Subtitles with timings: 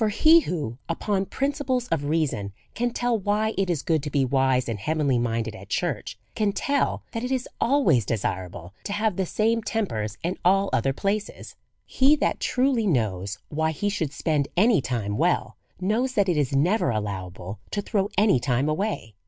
[0.03, 4.25] For he who, upon principles of reason^ can tell why it is good to be
[4.25, 8.93] wise and heaven ly minded at church, can tell that it is always desirable to
[8.93, 11.53] have the same tempers in all other places.
[11.85, 16.55] He that truly knows why he should spend any time well, knows that it is
[16.55, 19.13] never allowable to throw any time away.